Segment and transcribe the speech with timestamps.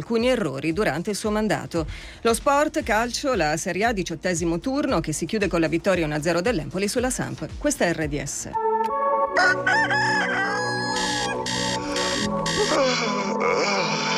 [0.00, 1.86] alcuni errori durante il suo mandato.
[2.22, 6.40] Lo sport, calcio, la Serie A diciottesimo turno che si chiude con la vittoria 1-0
[6.40, 7.46] dell'Empoli sulla Samp.
[7.58, 8.48] Questa è RDS.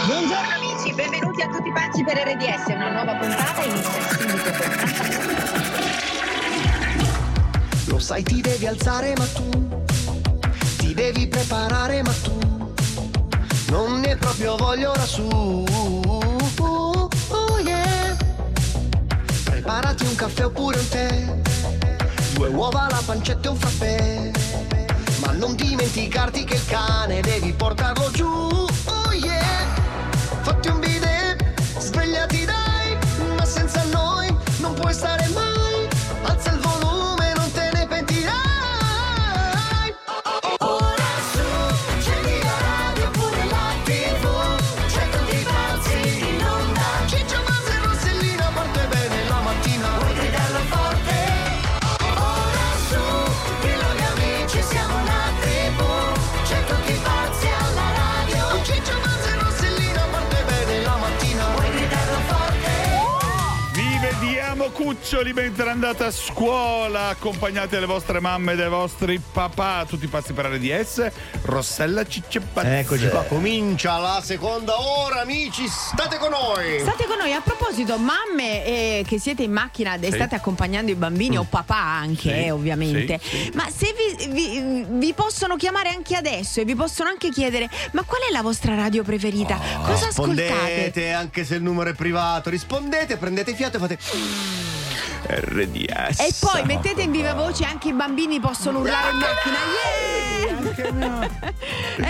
[0.07, 4.71] Buongiorno amici, benvenuti a tutti pazzi per RDS, una nuova puntata inizia subito con
[7.87, 9.49] Lo sai ti devi alzare ma tu
[10.79, 12.52] ti devi preparare ma tu
[13.73, 15.27] non ne proprio voglia ora su.
[15.27, 18.15] Oh, oh, yeah.
[19.45, 21.41] Preparati un caffè oppure un tè,
[22.35, 24.31] due uova, la pancetta e un frappè.
[25.25, 28.27] Ma non dimenticarti che il cane devi portarlo giù.
[28.29, 29.65] Oh yeah.
[30.43, 30.92] Fatti un bidet,
[65.21, 70.47] mentre andate a scuola, accompagnati dalle vostre mamme e dai vostri papà, tutti pazzi per
[70.47, 71.11] RDS,
[71.43, 72.79] Rossella Ciccepazze.
[72.79, 76.81] Eccoci qua, comincia la seconda ora, amici, state con noi.
[76.81, 80.95] State con noi, a proposito, mamme eh, che siete in macchina e state accompagnando i
[80.95, 83.21] bambini o papà anche, Sì, eh, ovviamente.
[83.23, 83.51] sì, sì.
[83.55, 88.03] Ma se vi, vi- vi possono chiamare anche adesso e vi possono anche chiedere: ma
[88.03, 89.61] qual è la vostra radio preferita?
[89.85, 90.43] Cosa ascoltate?
[90.49, 94.82] Rispondete, anche se il numero è privato, rispondete, prendete fiato e fate.
[95.27, 96.21] RDS.
[96.21, 99.57] E poi mettete in viva voce anche i bambini possono urlare in macchina.
[100.89, 101.29] Yeah!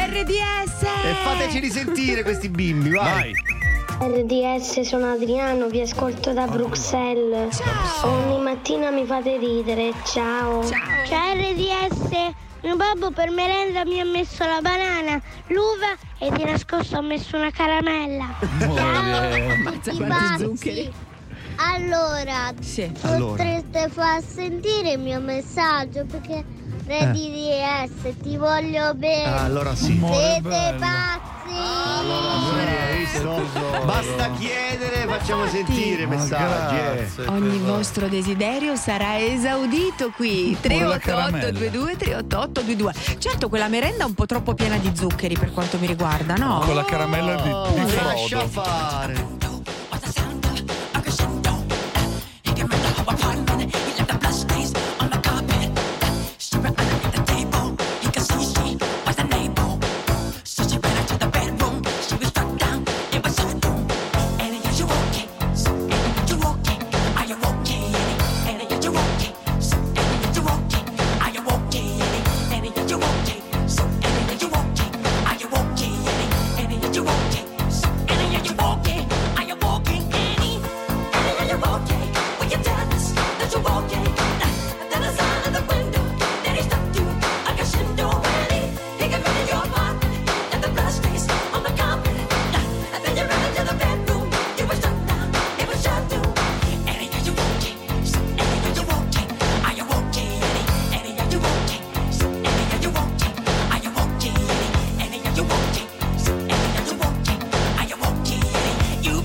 [0.07, 0.83] RDS!
[0.83, 3.33] E fateci risentire questi bimbi, vai.
[3.33, 3.61] Vai.
[4.09, 7.57] RDS, sono Adriano, vi ascolto da Bruxelles.
[7.57, 8.11] Ciao!
[8.11, 10.65] Ogni mattina mi fate ridere, ciao.
[10.65, 12.11] Ciao, RDS.
[12.63, 17.37] Mio babbo per merenda mi ha messo la banana, l'uva e di nascosto ha messo
[17.37, 18.39] una caramella.
[18.61, 20.93] Ammazza quanti zuccheri.
[21.65, 22.91] Allora, Sì.
[23.01, 26.45] potreste far sentire il mio messaggio perché
[26.87, 29.39] RDS ti voglio bene.
[29.39, 29.99] Allora sì.
[30.05, 31.31] Siete pazzi!
[32.99, 33.43] Visto?
[33.85, 36.75] Basta chiedere, facciamo sentire i messaggi.
[36.75, 36.95] eh.
[36.97, 37.27] grazie.
[37.27, 40.57] Ogni vostro desiderio sarà esaudito qui.
[40.61, 41.59] Pure la 388 caramella.
[41.59, 42.93] 22 388 22.
[43.19, 46.61] Certo, quella merenda è un po' troppo piena di zuccheri per quanto mi riguarda, no?
[46.65, 47.51] Con la caramella di,
[47.85, 48.49] di Lascia Frodo.
[48.49, 49.42] fare.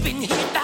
[0.07, 0.56] Been hit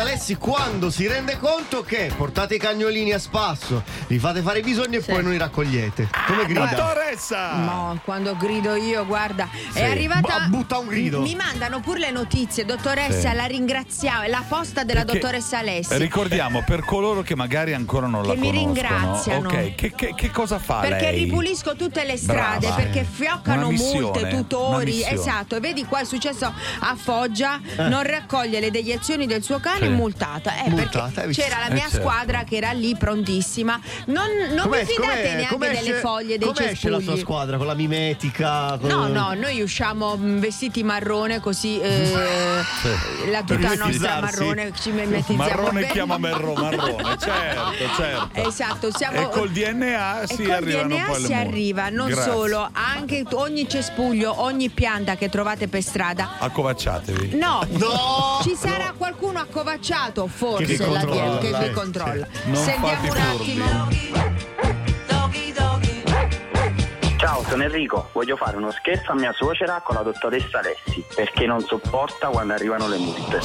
[0.00, 4.62] Alessi quando si rende conto che portate i cagnolini a spasso, li fate fare i
[4.62, 6.08] bisogni e poi non li raccogliete.
[6.26, 6.60] Come grida?
[7.16, 7.52] Dottoressa!
[7.56, 9.78] No, quando grido io, guarda, Sì.
[9.80, 10.46] è arrivata.
[10.48, 11.20] Bu- butta un grido.
[11.20, 13.36] Mi mandano pure le notizie, dottoressa, Sì.
[13.36, 14.26] la ringraziamo.
[14.28, 15.96] La posta della Perché- dottoressa Alessi.
[15.98, 18.72] Ricordiamo per coloro che magari ancora non la Che mi conoscono.
[18.72, 19.48] ringraziano.
[19.48, 21.24] Ok, che, che- che cosa fa Perché lei?
[21.24, 22.76] ripulisco tutte le strade, Brava.
[22.82, 25.04] perché fioccano multe, tutori.
[25.04, 26.46] Esatto, e vedi qua è successo
[26.80, 29.92] a Foggia, non raccoglie le deiezioni del suo cane, Sì.
[29.92, 30.64] multata.
[30.64, 31.96] Eh, Multata, c'era la Eh, mia certo.
[31.98, 33.78] squadra che era lì prontissima.
[34.06, 37.56] Non, non vi fidate neanche com'è delle esce- foglie dei com'è esce la sua squadra?
[37.56, 38.76] Con la mimetica?
[38.80, 38.88] Con...
[38.88, 42.12] No, no, noi usciamo mh, vestiti marrone così eh,
[43.30, 48.28] la tuta nostra marrone ci mimetizziamo Marrone chiama merro, marrone, certo, certo.
[48.48, 52.30] Esatto, siamo E col DNA si col DNA si arriva, non Grazie.
[52.32, 56.38] solo, anche ogni cespuglio, ogni pianta che trovate per strada.
[56.38, 57.36] Accovacciatevi.
[57.36, 58.40] No, No!
[58.42, 62.26] ci sarà qualcuno accovacciato, forse Che vi la controlla, che vi sì, controlla.
[62.44, 63.60] Non Sentiamo un furbi.
[63.62, 64.31] attimo.
[67.22, 68.08] Ciao, sono Enrico.
[68.10, 72.52] Voglio fare uno scherzo a mia suocera con la dottoressa Alessi perché non sopporta quando
[72.52, 73.38] arrivano le multe.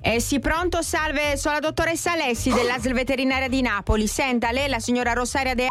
[0.00, 4.06] Eh sì, pronto, salve, sono la dottoressa Alessi dell'ASL veterinaria di Napoli.
[4.06, 5.66] Senta, lei è la signora Rosaria De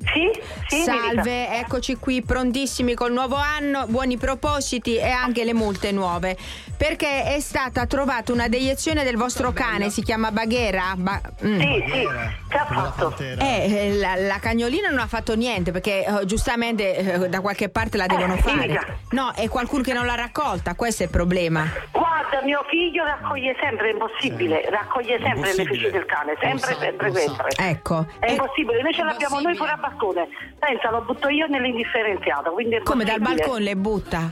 [0.00, 0.82] Sì, sì.
[0.82, 6.36] Salve, eccoci qui prontissimi col nuovo anno, buoni propositi e anche le multe nuove.
[6.78, 10.94] Perché è stata trovata una deiezione del vostro cane, si chiama Baghera?
[10.96, 11.58] Ba- mm.
[11.58, 12.06] Sì, sì,
[12.48, 13.14] che ha fatto?
[13.18, 17.68] Eh, eh, la, la cagnolina non ha fatto niente perché eh, giustamente eh, da qualche
[17.68, 18.66] parte la devono Eh, fare.
[18.68, 18.86] dica.
[19.10, 21.66] No, è qualcuno che non l'ha raccolta, questo è il problema.
[21.90, 27.12] Guarda, mio figlio raccoglie sempre, è impossibile, raccoglie sempre le feci del cane, sempre, sempre,
[27.12, 27.48] sempre.
[27.56, 28.06] Ecco.
[28.20, 30.28] È Eh, impossibile, noi ce l'abbiamo noi fuori a balcone.
[30.60, 34.28] Pensa, lo butto io nell'indifferenziato, quindi è come dal balcone le butta?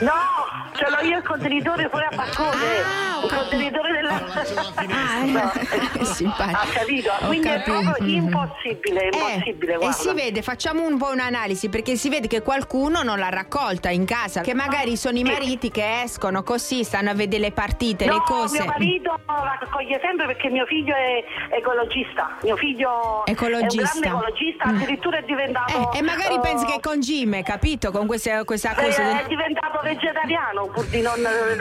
[0.00, 0.12] No,
[0.74, 2.50] ce l'ho io il contenitore fuori a balcone.
[2.82, 4.10] Ah, il contenitore della.
[4.14, 5.50] Ah, No.
[6.00, 6.58] è simpatico.
[6.58, 7.10] Ha capito?
[7.20, 7.80] Ho Quindi è capito.
[7.80, 8.10] proprio Mhm.
[8.14, 12.42] impossibile, è impossibile, Eh, e si vede, facciamo un po' un'analisi perché si vede che
[12.42, 17.10] qualcuno non l'ha raccolta in casa, che magari sono i mariti che escono così, stanno
[17.10, 18.58] a vedere le partite, No, le cose.
[18.60, 21.24] mio marito la raccoglie sempre perché mio figlio è
[21.56, 22.36] ecologista.
[22.42, 23.90] Mio figlio Ecologista.
[23.90, 25.92] è un grande ecologista, addirittura è diventato.
[25.92, 27.90] Eh, e magari eh, pensi che concime, capito?
[27.90, 29.02] Con questa, questa eh, cosa.
[29.02, 31.14] del- è diventato vegetariano pur di non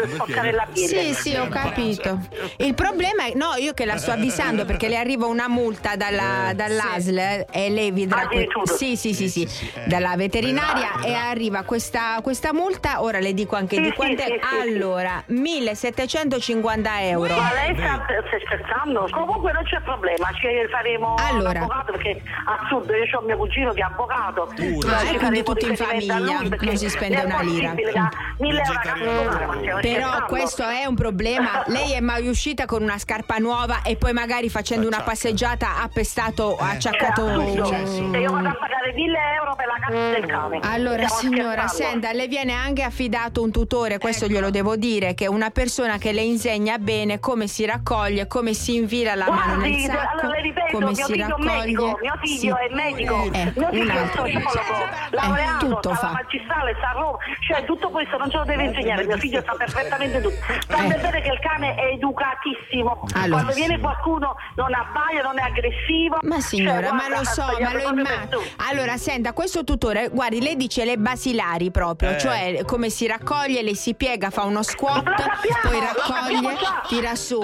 [0.04, 1.14] eh, stoccare la piede.
[1.14, 2.20] Sì, sì, ho capito.
[2.58, 6.52] Il problema è, no, io che la sto avvisando perché le arriva una multa dalla,
[6.54, 8.28] dall'ASL eh, e lei vedrà.
[8.28, 8.74] que- Addirittura.
[8.74, 9.48] sì, sì, sì, sì,
[9.86, 13.02] dalla veterinaria e arriva questa, questa multa.
[13.04, 14.26] Ora le dico anche Sì, di sì, quanto è.
[14.26, 17.36] sì, sì, Allora, 1750 euro.
[17.36, 18.06] Ma lei sta,
[18.46, 19.08] scherzando?
[19.12, 21.60] Comunque non c'è problema, ci faremo Allora.
[21.62, 24.50] avvocato perché assurdo, io ho mio cugino che è avvocato.
[24.52, 27.70] Ah, Ci e quindi tutti in a famiglia, non si spende una lira.
[27.70, 31.64] possibile, da Mille euro Però questo è un problema.
[31.68, 35.90] Lei è mai uscita con una scarpa nuova e poi magari facendo una passeggiata ha
[35.92, 37.28] pestato, ha acciaccato.
[37.28, 40.60] E io vado a pagare 1000 euro per la casa del cane.
[40.64, 45.26] Allora Stiamo signora, senta, le viene anche affidato un tutore, questo glielo devo dire, che
[45.26, 49.56] è una persona che le insegna bene come si raccoglie, come si infila la mano
[49.62, 51.58] nel sacco, allora le ripeto, come mio si figlio è un raccoglie.
[51.58, 52.48] medico, mio figlio Sì.
[52.50, 54.26] è medico, Eh, mio figlio un è un altro.
[54.26, 56.08] sociologo, laureato, tutto sta fa.
[56.08, 57.18] alla magistrale, sta a Roma,
[57.48, 59.56] cioè tutto questo non ce lo deve insegnare, mio figlio sa
[59.90, 60.36] perfettamente tutto.
[60.62, 60.88] Sta Eh.
[60.88, 63.30] bene che il cane è educatissimo, Allora.
[63.30, 66.20] quando viene qualcuno non abbaia, non è aggressivo.
[66.22, 68.28] Ma signora, Cioè, ma guarda, lo so, ma lo immagino.
[68.30, 68.40] tu.
[68.70, 72.18] Allora, senta, questo tutore, guardi, lei dice le basilari proprio, Eh.
[72.18, 76.56] cioè come si raccoglie, lei si piega, fa uno squat, sappiamo, poi raccoglie,
[76.88, 77.40] tira su.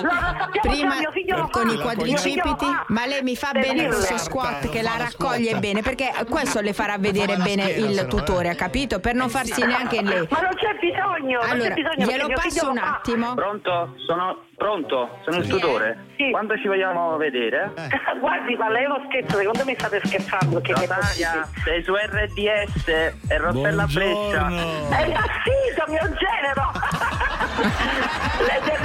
[0.62, 0.96] Prima
[1.51, 3.88] con i quadricipiti, ma lei mi fa bene dirle.
[3.96, 8.48] questo squat che la raccoglie bene, perché questo le farà vedere bene schiena, il tutore,
[8.48, 8.51] eh.
[8.51, 9.00] ha capito?
[9.00, 10.27] Per non farsi neanche lei.
[10.29, 13.34] Ma non c'è bisogno, non Allora, c'è bisogno passo lo un attimo.
[13.34, 13.93] Pronto?
[14.05, 15.19] Sono pronto?
[15.24, 16.05] Sono il tutore?
[16.17, 16.29] Sì.
[16.31, 17.74] Quando ci vogliamo vedere?
[18.19, 20.62] Guardi, ma lei è uno scherzo, secondo me state scherzando.
[20.62, 21.48] Che possibile.
[21.63, 24.43] sei su RDS e Rossella Breccia.
[24.43, 24.89] Buongiorno.
[24.89, 26.72] È impazzito, mio genero!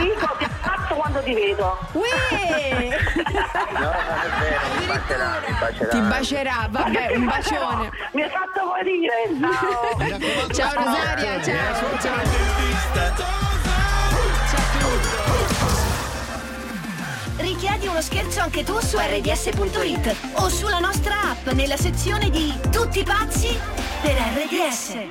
[0.02, 1.78] Enrico, ti ammazzo quando ti vedo.
[1.92, 2.10] Uè!
[3.72, 5.88] No, non è vero, mi bacerà, mi bacerà.
[5.88, 7.90] Ti bacerà, vabbè, un bacione.
[8.12, 10.48] Mi hai fatto morire, ciao!
[10.52, 12.61] Ciao Rosaria, ciao, ciao.
[17.36, 23.02] Richiedi uno scherzo anche tu su rds.it o sulla nostra app nella sezione di Tutti
[23.02, 23.58] pazzi
[24.02, 25.10] per RDS.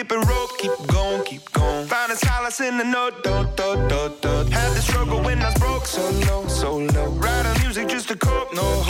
[0.00, 1.86] skipping rope, keep going, keep going.
[1.86, 4.50] Finding solace in the note, do, do, do, do.
[4.50, 7.10] Had the struggle when I was broke, so low, so low.
[7.20, 8.89] Writing music just to cope, no hope,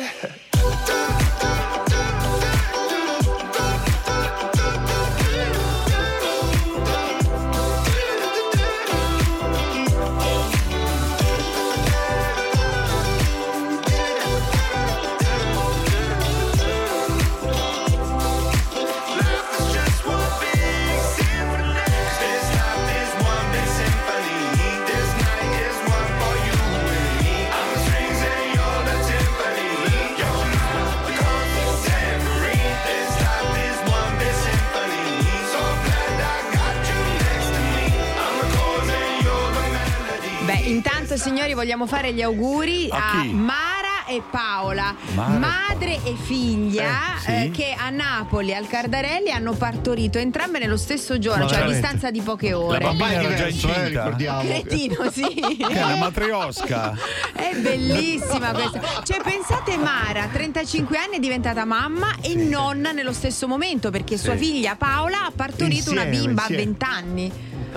[41.61, 43.23] Vogliamo fare gli auguri A a?
[43.25, 47.31] Mara e Paola, Mara e madre e figlia, Eh, sì.
[47.31, 51.61] eh, che a Napoli, al Cardarelli, hanno partorito entrambe nello stesso giorno, Ma cioè a
[51.61, 51.81] veramente?
[51.87, 52.79] distanza di poche La ore.
[52.79, 53.87] bambina Papà è era già eh, incinta.
[53.87, 54.41] ricordiamo.
[54.41, 55.23] Cretino, sì.
[55.61, 56.97] Che è una matriosca.
[57.33, 58.81] È bellissima questa.
[59.03, 64.35] Cioè, pensate, Mara, 35 anni, è diventata mamma e nonna nello stesso momento perché sua
[64.35, 66.61] figlia Paola ha partorito una Insieme, bimba insieme.
[66.61, 67.31] a 20 anni.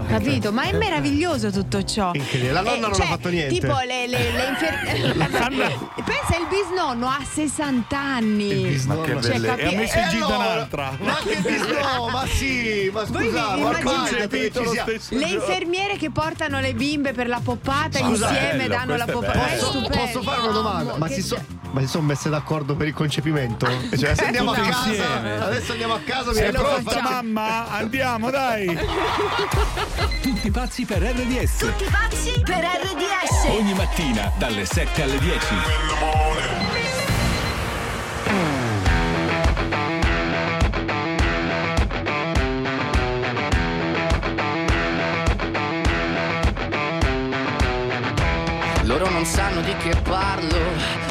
[0.06, 0.52] Capito?
[0.52, 2.10] Ma è meraviglioso tutto ciò.
[2.14, 2.52] Incredibile.
[2.52, 3.54] La nonna non ha cioè, fatto niente.
[3.54, 5.12] Tipo le, le, le infer-
[6.04, 8.50] Pensa il bisnonno ha 60 anni.
[8.50, 9.00] Il bisnonno.
[9.00, 10.36] Ma che Cioè, capi- E ha messo in gita allora?
[10.44, 10.96] un'altra.
[11.00, 15.96] Ma che bisno, ma sì, ma Voi vi scusa, ma ci lo stesso Le infermiere
[15.96, 19.38] che portano le bimbe per la poppata insieme bello, danno la è poppata.
[19.38, 19.58] Ma è.
[19.58, 20.90] Posso, posso fare una domanda?
[20.94, 23.66] Amo, Ma si, so- ma si sono messe d'accordo per il concepimento?
[23.96, 27.70] Cioè, se andiamo a casa, adesso andiamo a casa, mi Sei lo pronta, mamma?
[27.70, 28.78] Andiamo, dai.
[30.20, 31.56] Tutti pazzi per RDS.
[31.58, 33.48] Tutti pazzi per RDS.
[33.48, 35.46] Ogni mattina dalle 7 alle 10.
[48.82, 50.58] Loro non sanno di che parlo,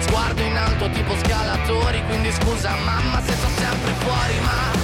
[0.00, 4.83] sguardo in alto tipo scalatori, quindi scusa mamma se sto sempre fuori, ma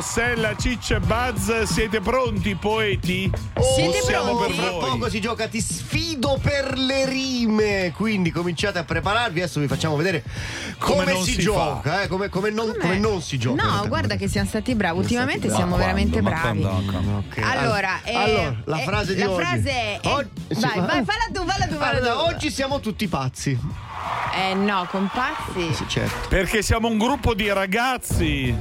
[0.00, 3.30] Rossella, Ciccia e Buzz, siete pronti poeti?
[3.76, 4.54] Siete o siamo pronti?
[4.56, 4.90] per Tra voi?
[4.92, 7.92] poco si gioca Ti sfido per le rime.
[7.94, 9.40] Quindi cominciate a prepararvi.
[9.42, 10.24] Adesso vi facciamo vedere
[10.78, 12.00] come, Come si, si gioca.
[12.00, 13.62] eh, come, come non, come non si gioca.
[13.62, 14.96] No, guarda che siamo stati bravi.
[14.96, 15.84] Ultimamente Ma siamo quando?
[15.84, 16.60] veramente bravi.
[16.62, 17.16] quando?
[17.28, 19.42] Ok, Allora, eh, allora, la eh, frase di la oggi.
[19.44, 22.34] frase è- Oggi- vai, vai, falla tu, falla tu, falla Allora, tu.
[22.34, 23.50] oggi siamo tutti pazzi.
[24.34, 25.74] Eh no, con pazzi.
[25.74, 26.28] Sì, certo.
[26.30, 28.56] Perché siamo un gruppo di ragazzi.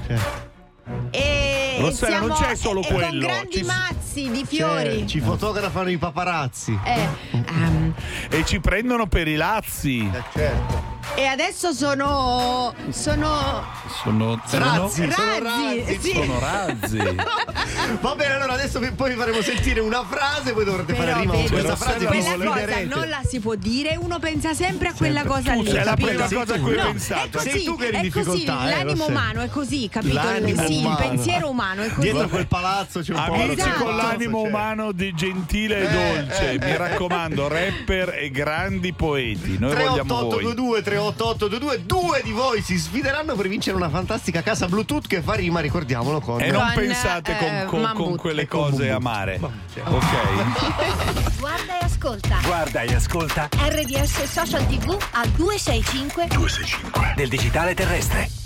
[1.11, 5.07] E Rossella, siamo, non c'è solo e con quello, grandi ci- mazzi di Cioè, fiori.
[5.07, 6.77] ci fotografano i paparazzi.
[6.83, 7.93] Eh, ehm,
[8.29, 10.09] E ci prendono per i lazzi.
[10.33, 10.88] certo.
[11.15, 12.73] E adesso sono.
[12.89, 13.77] sono.
[14.03, 14.57] Sono Razzi,
[15.05, 15.99] Razzi, sono razzi.
[15.99, 16.11] sì.
[16.13, 16.97] Sono razzi.
[18.01, 21.19] Va bene, allora adesso vi- poi vi faremo sentire una frase, voi dovrete fare Però
[21.19, 22.05] rima con questa frase.
[22.05, 22.85] Quella cosa sfiderete.
[22.85, 25.69] non la si può dire, uno pensa sempre a quella cosa Tu lì.
[25.71, 27.25] sei la prima cosa a cui hai No, pensato.
[27.25, 29.89] È così, Sei tu che eri in è così, difficoltà, eh, l'animo umano è così,
[29.89, 30.13] capito?
[30.13, 30.89] L'animo sì, umano.
[30.99, 32.01] il pensiero umano è così.
[32.11, 33.83] Dietro quel palazzo c'è un po' Amici Esatto.
[33.83, 36.77] con l'animo umano di gentile e Eh, dolce, eh, mi eh.
[36.77, 39.57] raccomando, rapper e grandi poeti.
[39.59, 40.29] Noi vogliamo voi.
[40.43, 45.33] 38822 38822 due di voi si sfideranno per vincere una fantastica casa Bluetooth che fa
[45.35, 48.05] rima, ricordiamolo con E non Con, pensate con, eh, con- Mammut.
[48.07, 49.39] con quelle E con cose amare.
[49.73, 49.83] cioè.
[49.87, 51.37] Ok?
[51.39, 52.39] Guarda e ascolta.
[52.43, 58.38] Guarda e ascolta RDS Social TV a 265 265 del digitale terrestre.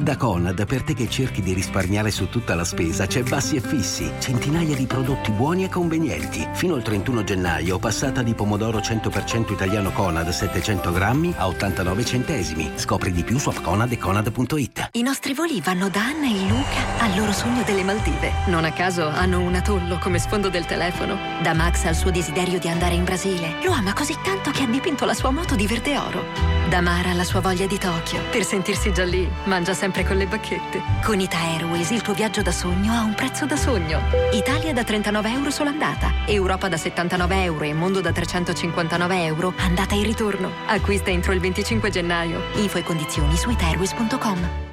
[0.00, 3.60] Da Conad, per te che cerchi di risparmiare su tutta la spesa, c'è Bassi e
[3.60, 4.08] Fissi.
[4.20, 6.46] Centinaia di prodotti buoni e convenienti.
[6.52, 12.70] Fino al 31 gennaio, passata di pomodoro 100% italiano Conad 700 grammi a 89 centesimi.
[12.76, 14.90] Scopri di più su appconad e conad.it.
[14.92, 18.30] I nostri voli vanno da Anna e Luca al loro sogno delle Maldive.
[18.46, 21.16] Non a caso hanno un atollo come sfondo del telefono.
[21.42, 23.56] Da Max al suo desiderio di andare in Brasile.
[23.64, 26.57] Lo ama così tanto che ha dipinto la sua moto di verde oro.
[26.68, 28.20] Da Mara alla sua voglia di Tokyo.
[28.30, 30.82] Per sentirsi già lì, mangia sempre con le bacchette.
[31.02, 33.98] Con Ita Airways il tuo viaggio da sogno ha un prezzo da sogno.
[34.32, 36.12] Italia da 39 euro sull'andata.
[36.26, 39.54] Europa da 79 euro e mondo da 359 euro.
[39.56, 40.50] Andata e ritorno.
[40.66, 42.42] Acquista entro il 25 gennaio.
[42.56, 44.67] Info e condizioni su itairways.com.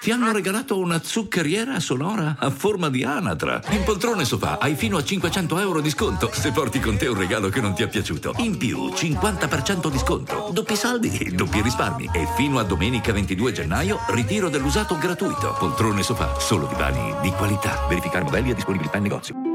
[0.00, 3.60] Ti hanno regalato una zuccheriera sonora a forma di anatra.
[3.70, 7.18] In poltrone sofà hai fino a 500 euro di sconto se porti con te un
[7.18, 8.34] regalo che non ti è piaciuto.
[8.38, 10.50] In più, 50% di sconto.
[10.52, 12.10] Doppi saldi, doppi risparmi.
[12.12, 15.56] E fino a domenica 22 gennaio, ritiro dell'usato gratuito.
[15.58, 17.86] Poltrone sofà, solo divani di qualità.
[17.88, 19.51] Verificare modelli e disponibilità in negozio.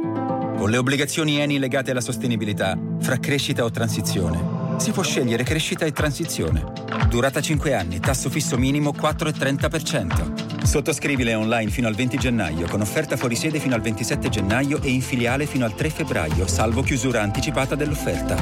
[0.68, 5.86] Con le obbligazioni Eni legate alla sostenibilità, fra crescita o transizione, si può scegliere crescita
[5.86, 6.62] e transizione.
[7.08, 10.66] Durata 5 anni, tasso fisso minimo 4,30%.
[10.66, 14.90] Sottoscrivile online fino al 20 gennaio, con offerta fuori sede fino al 27 gennaio e
[14.90, 18.36] in filiale fino al 3 febbraio, salvo chiusura anticipata dell'offerta.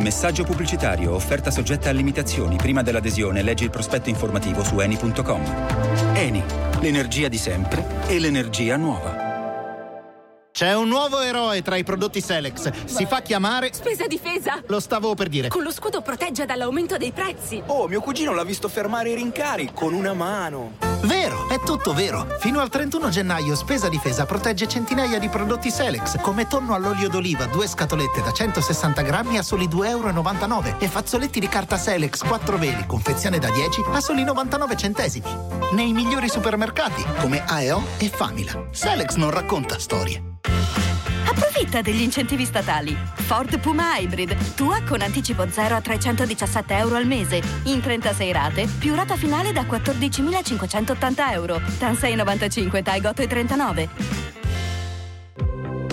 [0.00, 2.56] Messaggio pubblicitario, offerta soggetta a limitazioni.
[2.56, 5.42] Prima dell'adesione leggi il prospetto informativo su eni.com.
[6.14, 6.42] Eni,
[6.80, 9.27] l'energia di sempre e l'energia nuova.
[10.58, 12.72] C'è un nuovo eroe tra i prodotti Selex.
[12.84, 13.70] Si fa chiamare.
[13.72, 14.60] Spesa difesa!
[14.66, 15.46] Lo stavo per dire.
[15.46, 17.62] Con lo scudo protegge dall'aumento dei prezzi.
[17.66, 20.72] Oh, mio cugino l'ha visto fermare i rincari con una mano.
[21.02, 22.26] Vero, è tutto vero.
[22.40, 27.44] Fino al 31 gennaio Spesa Difesa protegge centinaia di prodotti Selex, come tonno all'olio d'oliva,
[27.44, 32.58] due scatolette da 160 grammi a soli 2,99 euro e fazzoletti di carta Selex 4
[32.58, 35.36] veli, confezione da 10 a soli 99 centesimi.
[35.74, 38.66] Nei migliori supermercati, come AEO e Famila.
[38.72, 40.28] Selex non racconta storie.
[41.26, 42.96] Approfitta degli incentivi statali.
[43.14, 48.66] Ford Puma Hybrid, tua con anticipo 0 a 317 euro al mese, in 36 rate,
[48.78, 51.60] più rata finale da 14.580 euro.
[51.78, 54.37] TAN 695, TAI 39.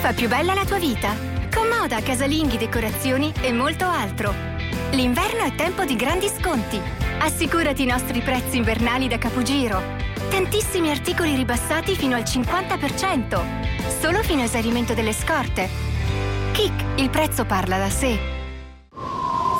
[0.00, 1.14] Fa più bella la tua vita.
[1.54, 4.34] Con moda, casalinghi, decorazioni e molto altro.
[4.92, 6.80] L'inverno è tempo di grandi sconti.
[7.18, 9.78] Assicurati i nostri prezzi invernali da capogiro.
[10.30, 14.00] Tantissimi articoli ribassati fino al 50%.
[14.00, 15.68] Solo fino a esaurimento delle scorte.
[16.52, 18.18] Kik, il prezzo parla da sé.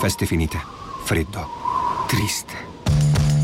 [0.00, 0.58] Feste finite.
[1.04, 1.46] Freddo.
[2.06, 2.54] Triste.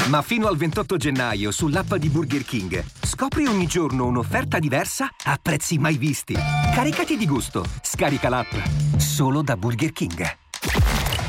[0.07, 2.83] Ma fino al 28 gennaio sull'app di Burger King
[3.17, 6.56] scopri ogni giorno un'offerta diversa a prezzi mai visti.
[6.77, 7.65] Caricati di gusto.
[7.81, 8.53] Scarica l'app.
[8.99, 10.37] Solo da Burger King.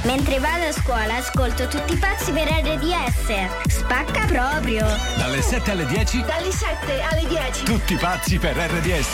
[0.03, 3.69] Mentre vado a scuola ascolto tutti i pazzi per RDS.
[3.69, 4.85] Spacca proprio.
[5.15, 6.25] Dalle 7 alle 10.
[6.25, 7.63] Dalle 7 alle 10.
[7.63, 9.07] Tutti pazzi per RDS.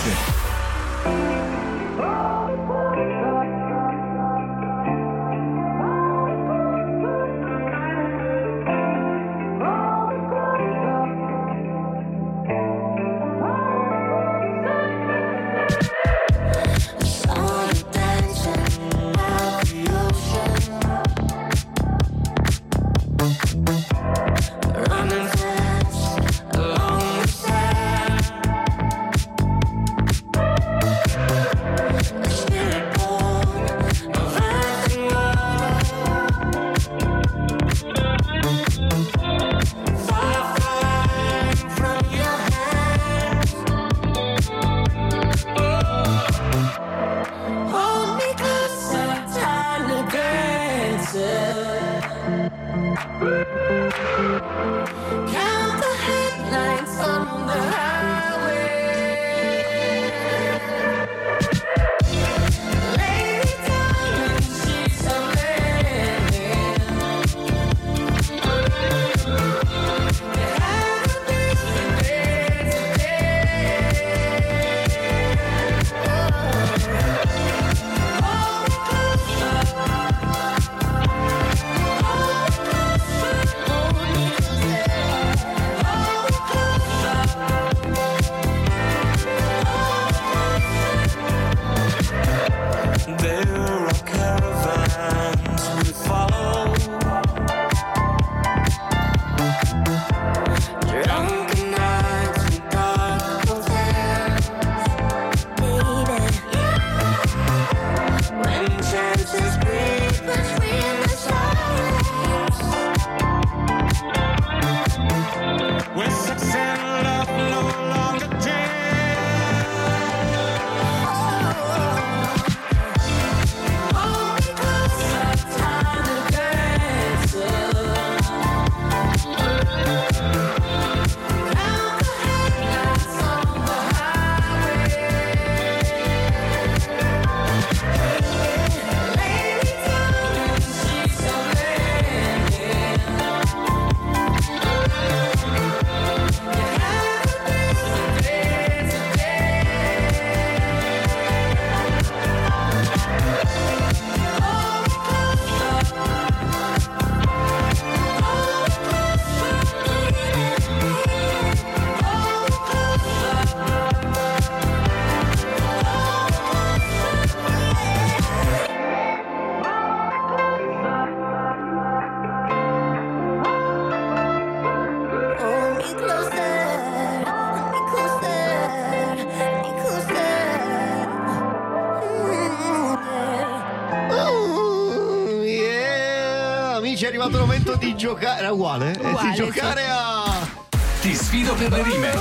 [187.93, 188.39] Di giocare.
[188.39, 188.91] Era uguale?
[188.99, 189.89] Eh, Uguale, di giocare sì.
[189.89, 190.62] a.
[191.01, 192.12] Ti sfido per le rime.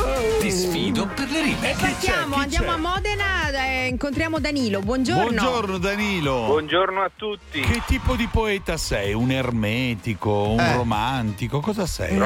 [0.41, 1.71] Ti sfido per le rime.
[1.71, 4.81] E partiamo, andiamo a Modena, eh, incontriamo Danilo.
[4.81, 5.23] Buongiorno.
[5.23, 6.47] Buongiorno Danilo.
[6.47, 7.61] Buongiorno a tutti.
[7.61, 9.13] Che tipo di poeta sei?
[9.15, 10.75] Un ermetico, un Eh.
[10.75, 11.61] romantico?
[11.61, 12.13] Cosa sei?
[12.17, 12.19] Un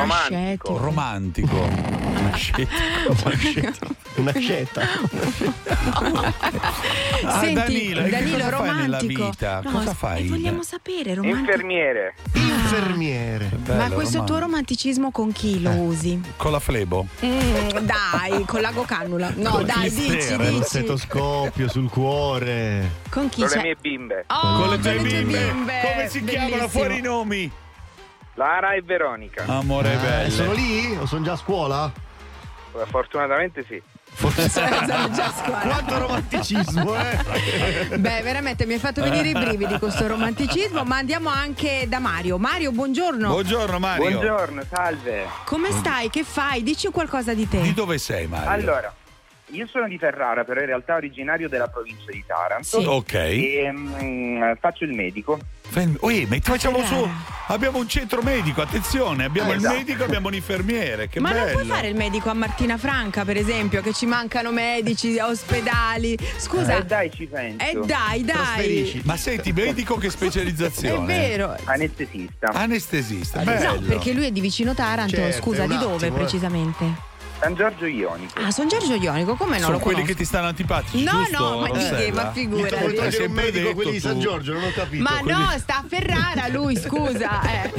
[0.77, 2.06] Romantico.
[2.33, 2.71] Ascetico.
[3.07, 3.95] Romantico.
[4.17, 4.87] Una scelta.
[5.01, 5.55] Una scelta.
[7.27, 9.25] Ah, Senti, Danilo, Danilo, cosa fai nella romantico.
[9.31, 9.61] vita?
[9.65, 10.25] No, Cosa fai?
[10.25, 11.41] eh, vogliamo sapere, romantico.
[11.51, 12.15] Infermiere.
[12.35, 13.51] Infermiere.
[13.53, 14.39] Ma Bello, questo tuo romantico.
[14.47, 16.21] romanticismo con chi lo usi?
[16.37, 17.07] Con la flebo?
[17.25, 19.33] Mm, dai, con l'ago cannula.
[19.37, 20.45] No, Con dai, dici, spera?
[20.45, 20.65] Il dici.
[20.65, 22.91] stetoscopio sul cuore.
[23.11, 23.63] Con chi Con le c'è?
[23.63, 24.25] mie bimbe.
[24.29, 25.81] Oh, con le tue tue bimbe.
[25.83, 26.49] Come si chiamano?
[26.51, 26.69] Bellissimo.
[26.69, 27.51] Fuori i nomi.
[28.35, 29.45] Lara e Veronica.
[29.47, 30.31] Amore Eh, bello.
[30.31, 30.97] sono lì?
[31.01, 31.93] O sono già a scuola?
[32.85, 33.81] Fortunatamente sì.
[34.21, 37.97] Quanto romanticismo, eh?
[37.99, 42.39] Beh, veramente mi hai fatto venire i brividi questo romanticismo, ma andiamo anche da Mario.
[42.39, 43.29] Mario, buongiorno.
[43.29, 44.11] Buongiorno Mario.
[44.11, 45.27] Buongiorno, salve.
[45.45, 46.11] Come stai?
[46.11, 46.63] Che fai?
[46.63, 47.61] Dici qualcosa di te.
[47.61, 48.51] Di dove sei Mario?
[48.51, 48.95] Allora,
[49.51, 52.81] io sono di Ferrara, però in realtà originario della provincia di Taranto.
[52.81, 52.85] Sì.
[52.85, 53.15] Ok.
[53.15, 55.39] E mm, faccio il medico.
[55.69, 57.09] Fen- Ui, facciamo su.
[57.49, 59.77] Abbiamo un centro medico, attenzione, abbiamo il Esatto.
[59.77, 61.09] medico, abbiamo un infermiere.
[61.09, 61.45] Che ma bello.
[61.45, 66.19] non puoi fare il medico a Martina Franca, per esempio, che ci mancano medici, ospedali.
[66.39, 66.79] Scusa.
[66.79, 67.65] Eh, dai, ci penso.
[67.65, 69.01] Eh dai, dai.
[69.05, 71.07] Ma senti, medico che È specializzazione?
[71.07, 71.57] vero.
[71.65, 72.49] Anestesista.
[72.49, 73.81] Anestesista, bello.
[73.81, 75.15] No, perché lui è di vicino Taranto.
[75.15, 76.19] Certo, Scusa, è di dove attimo, eh.
[76.19, 77.15] precisamente?
[77.39, 78.39] San Giorgio Ionico.
[78.41, 80.13] Ah, sono Giorgio Ionico, come non Sono lo quelli conosco?
[80.15, 81.91] che ti stanno antipatici, No, giusto, no, ma di che?
[81.91, 82.23] Rossella?
[82.23, 82.75] Ma Mi figurati.
[82.77, 84.19] vuoi togliere un medico quelli di San.
[84.21, 84.53] Giorgio?
[84.55, 85.03] Non ho capito.
[85.03, 87.43] Ma Quelli- no, sta a Ferrara lui, scusa.
[87.43, 87.73] eh.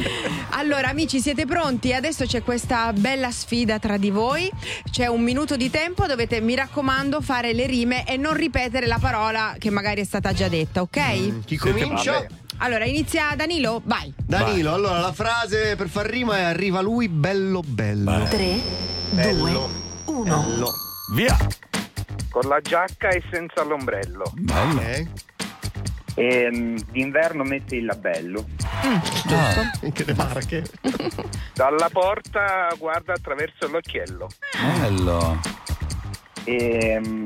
[0.52, 1.92] Allora, amici, siete pronti?
[1.94, 4.50] Adesso c'è questa bella sfida tra di voi.
[4.92, 9.00] C'è un minuto di tempo, dovete, mi raccomando, fare le rime e non ripetere la
[9.00, 11.00] parola che magari è stata già detta, ok?
[11.18, 12.12] Mm, Chi comincia?
[12.14, 12.28] Vabbè.
[12.60, 14.14] Allora, inizia Danilo, vai.
[14.18, 18.24] Danilo, allora la frase per far rima è arriva lui bello bello.
[18.30, 18.60] 3,
[19.12, 19.70] Bello.
[20.06, 20.24] 2, 1.
[20.24, 20.68] Bello.
[21.14, 21.38] Via.
[22.30, 24.32] Con la giacca e senza l'ombrello.
[24.36, 24.80] Bello.
[24.82, 25.08] Ok.
[26.16, 28.46] E mm, d'inverno mette il labello.
[28.62, 30.64] Ah, Che le marche.
[31.54, 34.28] Dalla porta guarda attraverso l'occhiello.
[34.80, 35.40] bello.
[36.44, 37.26] E mm,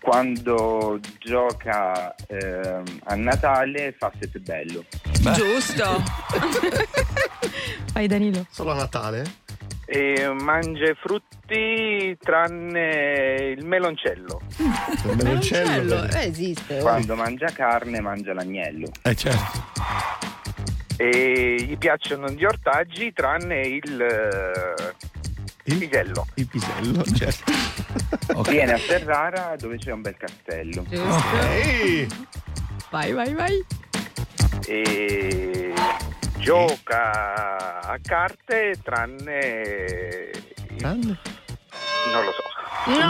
[0.00, 4.84] quando gioca ehm, a Natale fa sette bello.
[5.20, 5.32] Beh.
[5.32, 6.02] Giusto.
[7.92, 8.46] vai Danilo.
[8.50, 9.48] Solo a Natale?
[9.86, 14.40] E mangia i frutti tranne il meloncello.
[14.58, 16.04] Il meloncello.
[16.10, 16.78] Eh, esiste.
[16.78, 16.82] oh.
[16.82, 18.86] Quando mangia carne mangia l'agnello.
[19.02, 19.68] Eh certo.
[20.96, 24.94] E gli piacciono gli ortaggi tranne il, eh,
[25.72, 26.26] Il- pisello.
[26.34, 27.52] Il pisello, certo.
[28.34, 28.50] Ok.
[28.50, 30.84] Viene a Ferrara dove c'è un bel castello.
[30.88, 32.06] Ehi!
[32.90, 33.64] Vai, vai, vai.
[34.66, 35.72] E
[36.38, 40.30] gioca a carte tranne
[40.76, 41.18] Grande.
[42.12, 42.42] Non lo so.
[42.98, 43.08] No!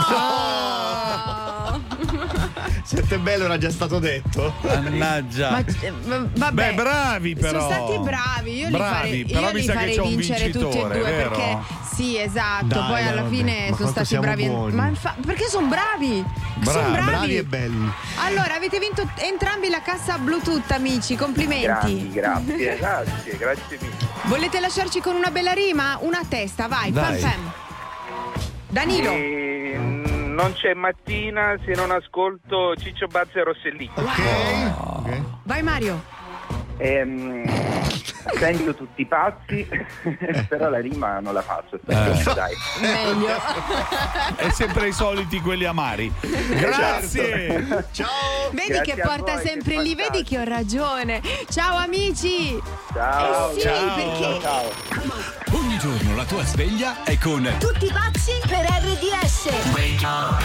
[2.83, 4.52] Sette bello era già stato detto.
[4.62, 5.50] Mannaggia.
[5.50, 5.62] Ma,
[6.06, 6.52] ma- vabbè.
[6.70, 7.61] Beh, bravi però.
[7.61, 10.83] Sono stati bravi, io Bravi, li farei, però io mi li farei vincere tutti e
[10.83, 11.30] due vero?
[11.30, 11.59] perché
[11.94, 14.46] sì, esatto, Dai, poi dai, alla vabbè, fine ma sono stati siamo bravi.
[14.46, 14.74] buoni.
[14.74, 16.24] Ma infa- perché sono bravi?
[16.54, 17.06] Bravi, sono bravi.
[17.11, 17.92] Bravi e belli.
[18.24, 21.14] Allora, avete vinto entrambi la cassa Bluetooth, amici.
[21.16, 21.64] Complimenti.
[21.66, 23.94] Grandi, grazie, grazie, grazie mille.
[24.24, 25.96] Volete lasciarci con una bella rima?
[26.00, 27.52] Una testa, vai, fam fam.
[28.70, 29.11] Danilo.
[29.11, 33.90] E, mm, non c'è mattina se non ascolto Ciccio Bazza e Rossellini.
[33.94, 35.22] Ok.
[35.42, 36.18] Vai Mario.
[36.78, 37.44] Ehm,
[38.38, 39.68] sento tutti pazzi,
[40.48, 41.76] però la rima non la faccio.
[41.87, 42.22] Eh.
[42.35, 42.54] Dai.
[42.80, 43.37] Meglio.
[44.37, 46.11] È sempre i soliti quelli amari.
[46.20, 47.87] Grazie.
[47.90, 48.50] Ciao.
[48.52, 51.20] Vedi Grazie che porta voi, sempre che lì, vedi che ho ragione.
[51.50, 52.59] Ciao amici.
[52.94, 53.50] Ciao.
[53.50, 53.94] Eh sì, ciao.
[53.94, 55.39] perché Ciao.
[55.81, 59.73] Giorno la tua sveglia è con Tutti pazzi per RDS.
[59.73, 60.37] Salirò,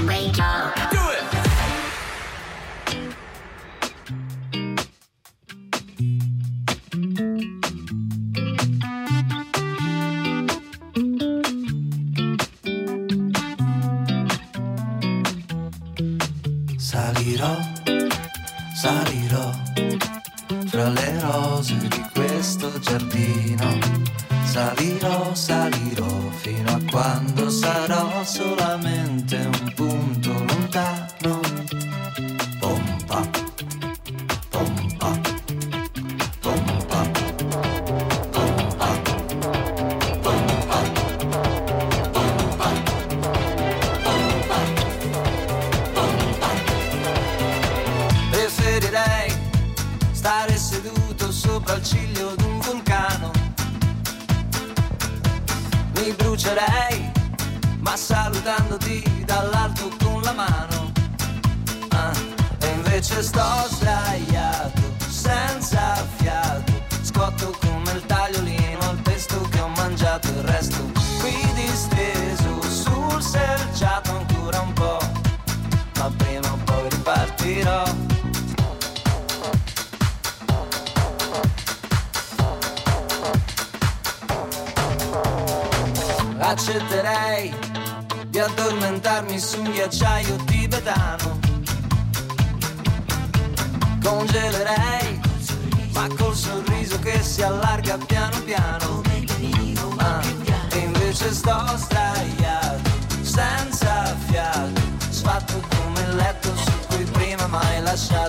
[107.95, 108.24] prima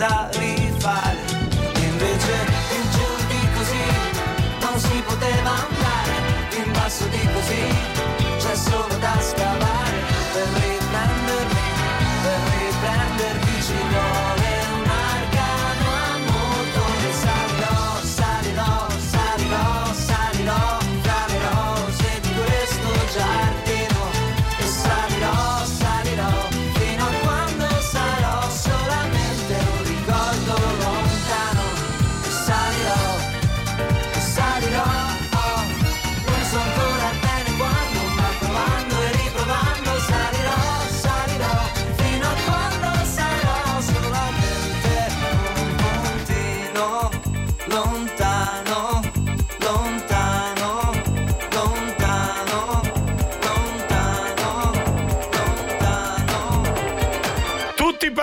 [0.00, 0.39] c'è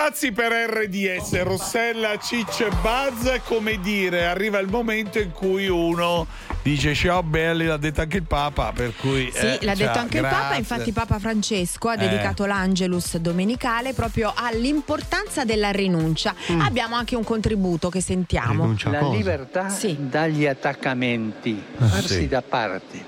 [0.08, 6.26] Pazzi per RDS, Rossella, Ciccio e Buzz, come dire, arriva il momento in cui uno
[6.62, 9.30] dice ciao belli, l'ha detto anche il Papa, per cui...
[9.34, 10.58] Sì, eh, l'ha detto ciao, anche il Papa, grazie.
[10.60, 11.98] infatti Papa Francesco ha Eh.
[11.98, 16.34] dedicato l'Angelus domenicale proprio all'importanza della rinuncia.
[16.54, 16.62] Mm.
[16.62, 18.78] Abbiamo anche un contributo che sentiamo.
[18.86, 22.28] La libertà dagli attaccamenti, farsi sì.
[22.30, 23.06] da parte,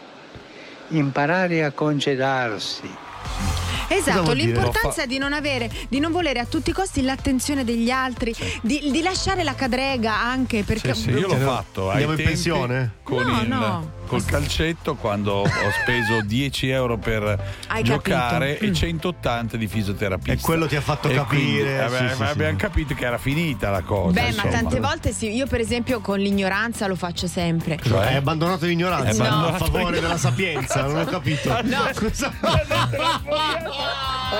[0.90, 3.69] imparare a congedarsi.
[3.90, 8.34] Esatto, l'importanza di non avere, di non volere a tutti i costi l'attenzione degli altri,
[8.62, 11.90] di, di lasciare la cadrega anche perché Sì, sì, io l'ho fatto.
[11.90, 12.92] Andiamo in pensione?
[13.04, 13.92] Con No, il, no.
[14.10, 15.48] Col calcetto quando ho
[15.82, 17.24] speso 10 euro per
[17.68, 18.66] Hai giocare capito.
[18.66, 18.70] Mm.
[18.70, 20.32] e 180 di fisioterapista.
[20.32, 22.58] E quello ti ha fatto E quindi, capire, vabbè, sì, sì, abbiamo sì.
[22.58, 24.14] capito che era finita la cosa.
[24.14, 24.52] Beh, ma insomma.
[24.52, 27.78] tante volte sì, io per esempio con l'ignoranza lo faccio sempre.
[27.84, 31.48] Cioè, hai abbandonato l'ignoranza Hai abbandonato a favore della sapienza, non ho capito.
[31.70, 31.88] No.
[31.94, 32.62] Cosa- Hai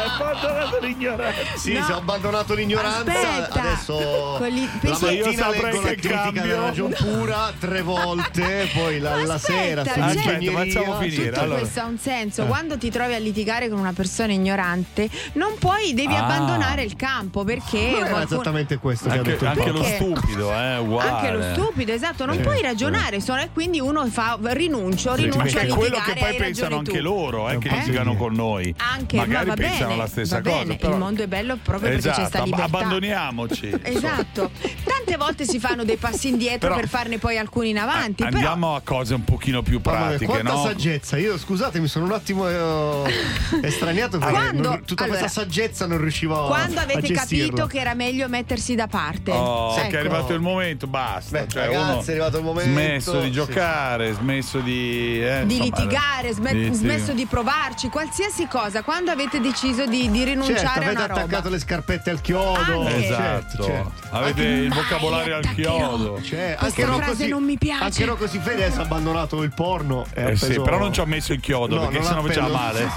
[0.08, 1.58] abbandonato l'ignoranza.
[1.58, 1.86] Sì, No.
[1.86, 3.60] se ho abbandonato l'ignoranza, Aspetta.
[3.62, 3.94] adesso
[4.38, 4.48] Con
[4.82, 6.42] la mattina leggo la critica cambio.
[6.42, 10.60] della ragion pura tre volte, poi la, la sera Aspetta, sull'ingegneria.
[10.60, 11.30] Aspetta, facciamo finire.
[11.30, 11.60] Tutto Allora.
[11.60, 12.44] questo ha un senso.
[12.44, 12.48] Eh.
[12.48, 16.24] Quando ti trovi a litigare con una persona ignorante, non puoi, devi Ah.
[16.26, 19.84] abbandonare il campo perché Non era qualcuno- esattamente questo che ha Anche, detto anche lo
[19.84, 21.10] stupido, eh, uguale.
[21.10, 22.42] Anche lo stupido, esatto, non Sì.
[22.42, 25.80] puoi ragionare, solo- e quindi uno fa rinuncio, Sì, rinuncio che a è litigare.
[25.90, 27.04] quello che poi pensano anche tu.
[27.04, 27.76] loro, eh, che Eh?
[27.78, 28.74] litigano con noi.
[28.78, 30.64] Anche, Magari ma pensano bene, la stessa cosa.
[30.76, 32.64] però- il mondo è bello proprio perché c'è Esatto, sta libertà.
[32.66, 33.80] abbandoniamoci.
[33.84, 34.52] Esatto.
[35.10, 38.36] Tante volte si fanno dei passi indietro Però- per farne poi alcuni in avanti, però
[38.36, 40.64] Andiamo a cose un pochino più Mamma mia, pratiche, quanta no?
[40.64, 43.12] saggezza, io scusate mi sono un attimo eh,
[43.64, 47.46] estraniato perché Quando- non- tutta allora, questa saggezza non riuscivo a quando a avete gestirla.
[47.48, 49.32] capito che era meglio mettersi da parte.
[49.32, 49.88] Oh, Ecco.
[49.90, 51.40] che è arrivato il momento, basta.
[51.40, 52.70] Beh, cioè, ragazzi, uno è arrivato il momento.
[52.72, 55.24] Smesso di Sì, giocare, smesso di.
[55.26, 56.74] eh, di insomma, litigare, sme- di- sì.
[56.76, 61.06] smesso di provarci, qualsiasi cosa, quando avete deciso di, di rinunciare Certo, a avete una
[61.08, 61.22] roba.
[61.22, 62.58] attaccato le scarpette al chiodo.
[62.86, 63.06] Anche.
[63.06, 63.64] Esatto.
[63.64, 63.92] certo.
[64.12, 66.22] Avete Anche- il vocabolario al chiodo.
[66.22, 67.84] Cioè, Questa anche Rocco frase Si- non mi piace.
[67.84, 70.06] Anche Rocco Siffredi ha abbandonato il porno.
[70.14, 72.90] e Eh sì, però non ci ha messo il chiodo No, perché sennò faceva male.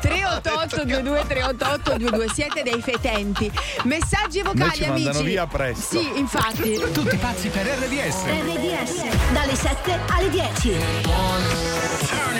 [0.00, 3.50] 388 22 388 22 siete dei fetenti.
[3.84, 5.22] Messaggi vocali, ci amici.
[5.22, 5.98] via presto.
[5.98, 6.78] Sì, infatti.
[6.92, 8.24] Tutti pazzi per RDS.
[8.24, 10.68] RDS dalle 7 alle 10.
[10.70, 12.38] Green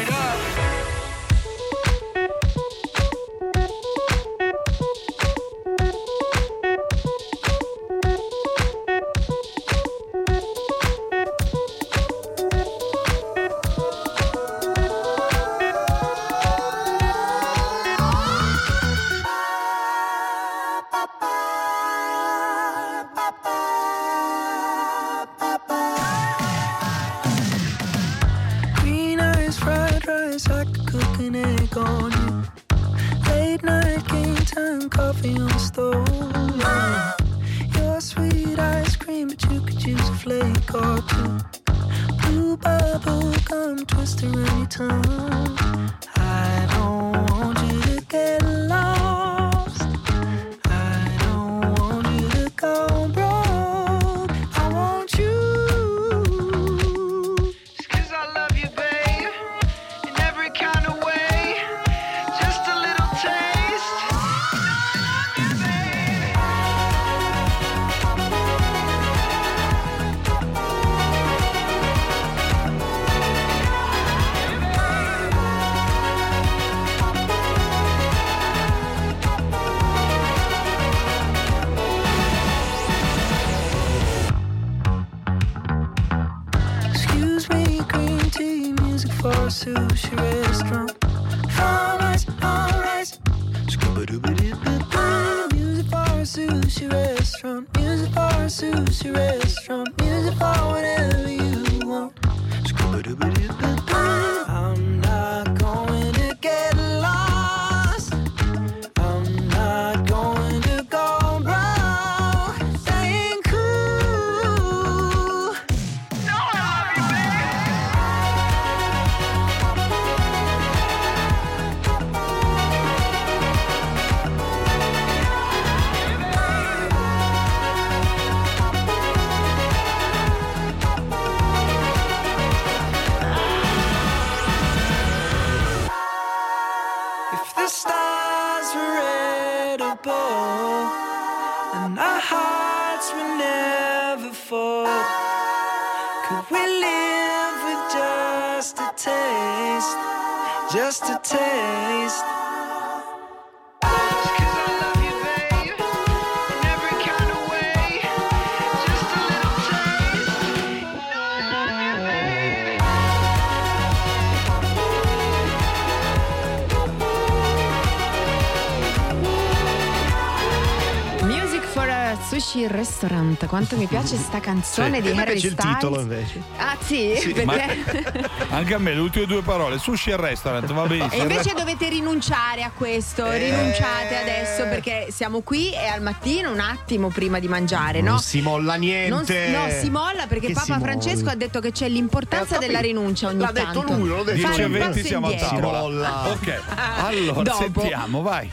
[173.30, 173.46] Restaurant.
[173.46, 175.02] Quanto mi piace sta canzone Sì.
[175.02, 175.74] di Harry piace il Styles.
[175.74, 176.42] titolo, invece.
[176.56, 177.14] Ah, sì?
[177.16, 178.28] Sì, perché?
[178.50, 181.22] Anche a me le ultime due parole, sushi e restaurant, va benissimo.
[181.22, 183.38] E invece dovete rinunciare a questo, Eh.
[183.38, 188.10] rinunciate adesso perché siamo qui e al mattino un attimo prima di mangiare, no?
[188.10, 189.08] Non si molla niente.
[189.10, 191.30] Non si- no, si molla perché Che Papa si Francesco molla?
[191.32, 193.94] ha detto che c'è l'importanza Eh, della rinuncia ogni L'ha detto tanto.
[193.94, 196.28] lui, non l'ho detto Fare 10 e un 20 passo siamo a tavola.
[196.30, 196.60] Ok,
[197.04, 197.80] allora Dopo.
[197.80, 198.50] sentiamo, vai.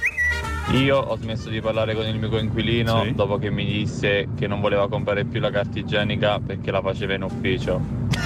[0.71, 3.13] Io ho smesso di parlare con il mio coinquilino Sì.
[3.15, 7.13] dopo che mi disse che non voleva comprare più la carta igienica perché la faceva
[7.13, 7.79] in ufficio.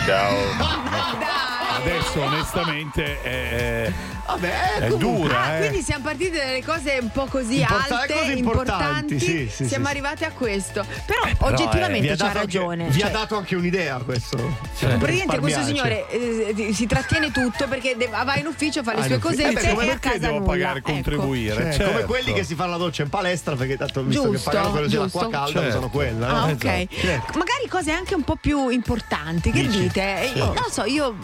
[0.05, 1.49] Ciao.
[1.83, 3.91] Adesso onestamente è,
[4.27, 5.59] Vabbè, è dura, Ah, eh.
[5.67, 9.85] quindi siamo partiti dalle cose un po' così Importa- alte, cose importanti, sì, sì, siamo
[9.85, 10.85] sì, arrivati a questo.
[11.05, 12.87] Però, Però, eh, oggettivamente vi ha c'ha dato anche- ragione.
[12.89, 14.37] vi ha Cioè, dato anche un'idea questo.
[14.79, 19.05] Praticamente questo signore eh, si trattiene tutto perché de- va in ufficio, fa le Ah,
[19.05, 20.45] sue cosette Eh beh, e a perché casa devo nulla.
[20.51, 20.91] pagare Ecco.
[20.91, 21.55] contribuire?
[21.55, 21.91] Cioè, certo.
[21.91, 24.71] Come quelli che si fanno la doccia in palestra perché tanto visto Giusto, che pagano
[24.71, 25.67] quello dell'acqua calda Certo.
[25.67, 26.27] usano quella.
[26.29, 26.65] Ah, ok.
[26.89, 27.37] Esatto.
[27.37, 29.51] Magari cose anche un po' più importanti.
[29.51, 30.33] Che dite?
[30.33, 30.37] Eh.
[30.37, 31.15] Non lo so, io.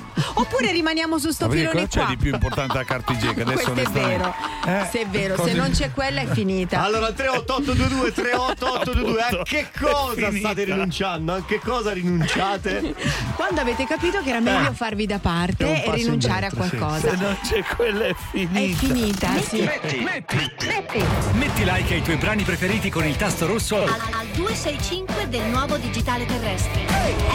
[0.50, 2.08] Oppure rimaniamo su sto filone cosa c'è qua.
[2.10, 3.42] di più importante della carta igienica?
[3.52, 4.34] Adesso Questo è vero.
[4.66, 6.82] Eh, se è vero, cose- se non c'è quella è finita.
[6.82, 11.34] Allora 38822 38822 a che cosa state rinunciando?
[11.34, 12.96] A che cosa rinunciate?
[13.36, 14.74] Quando avete capito che era meglio Eh.
[14.74, 16.78] farvi da parte e rinunciare a indietro, sì.
[16.78, 17.10] qualcosa.
[17.10, 18.60] Se non c'è quella è finita.
[18.60, 19.62] È finita, sì.
[19.62, 25.28] Metti, metti, metti like ai tuoi brani preferiti con il tasto rosso Al, al 265
[25.28, 26.86] del nuovo digitale terrestre.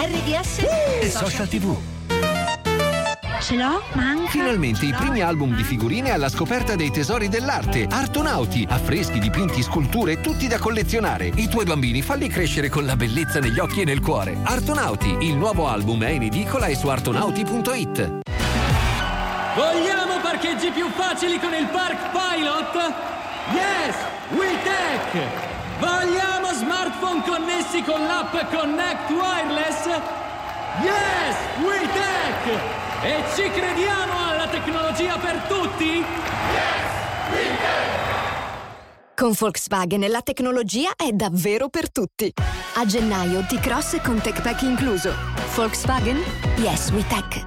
[0.02, 0.58] RDS
[1.02, 1.76] e social tv.
[3.42, 4.30] Ce l'ho, manca.
[4.30, 7.88] Finalmente i primi album di figurine alla scoperta dei tesori dell'arte.
[7.90, 11.32] Artonauti, affreschi, dipinti, sculture, tutti da collezionare.
[11.34, 14.38] I tuoi bambini falli crescere con la bellezza negli occhi e nel cuore.
[14.44, 18.20] Artonauti, il nuovo album è in edicola e su artonauti.it.
[19.56, 22.94] Vogliamo parcheggi più facili con il Park Pilot?
[23.54, 23.96] Yes!
[24.36, 25.80] WeTech!
[25.80, 29.86] Vogliamo smartphone connessi con l'app Connect Wireless?
[30.80, 31.36] Yes!
[31.60, 32.81] WeTech!
[33.04, 36.04] E ci crediamo alla tecnologia per tutti?
[39.16, 42.32] Con Volkswagen la tecnologia è davvero per tutti.
[42.74, 45.12] A gennaio T-Cross con TechPack incluso.
[45.56, 46.22] Volkswagen?
[46.58, 47.44] Yes, we tech.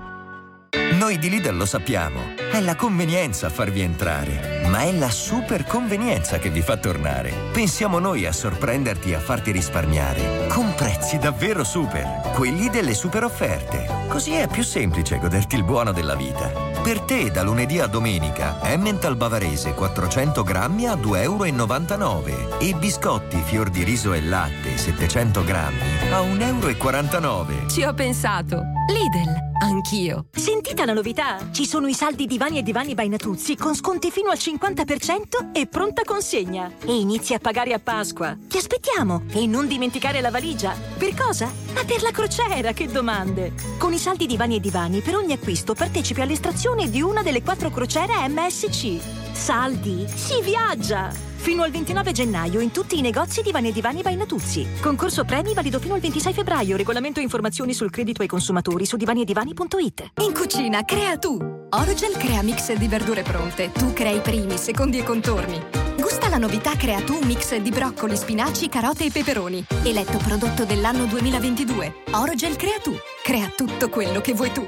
[0.97, 2.34] Noi di Lidl lo sappiamo.
[2.51, 7.33] È la convenienza a farvi entrare, ma è la super convenienza che vi fa tornare.
[7.51, 10.47] Pensiamo noi a sorprenderti e a farti risparmiare.
[10.47, 12.21] Con prezzi davvero super.
[12.33, 13.87] Quelli delle super offerte.
[14.07, 16.49] Così è più semplice goderti il buono della vita.
[16.81, 23.41] Per te, da lunedì a domenica, Emmental Bavarese 400 grammi a 2,99 euro e biscotti
[23.43, 25.79] fior di riso e latte 700 grammi
[26.11, 27.67] a 1,49 euro.
[27.67, 28.61] Ci ho pensato.
[28.87, 30.25] Lidl, anch'io.
[30.31, 31.49] Sentite la novità!
[31.51, 35.67] Ci sono i saldi divani e divani by Natuzzi con sconti fino al 50% e
[35.67, 36.71] pronta consegna.
[36.85, 38.37] E inizi a pagare a Pasqua.
[38.47, 39.23] Ti aspettiamo!
[39.31, 40.75] E non dimenticare la valigia.
[40.97, 41.51] Per cosa?
[41.73, 43.53] Ma per la crociera, che domande!
[43.77, 47.69] Con i saldi divani e divani, per ogni acquisto partecipi all'estrazione di una delle quattro
[47.69, 48.99] crociere MSC.
[49.31, 50.05] Saldi!
[50.07, 51.34] Si viaggia!
[51.45, 54.67] Fino al 29 gennaio in tutti i negozi Divani e Divani by Natuzzi.
[54.81, 56.75] Concorso premi valido fino al 26 febbraio.
[56.75, 60.11] Regolamento e informazioni sul credito ai consumatori su divaniedivani.it.
[60.23, 61.37] In cucina, crea tu!
[61.69, 63.71] Orogel crea mix di verdure pronte.
[63.71, 65.61] Tu crei primi, secondi e contorni.
[65.99, 69.63] Gusta la novità Crea tu mix di broccoli, spinaci, carote e peperoni.
[69.83, 71.93] Eletto prodotto dell'anno 2022.
[72.13, 72.95] Orogel crea tu.
[73.21, 74.67] Crea tutto quello che vuoi tu.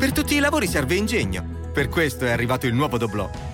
[0.00, 1.70] Per tutti i lavori serve ingegno.
[1.72, 3.53] Per questo è arrivato il nuovo Doblò.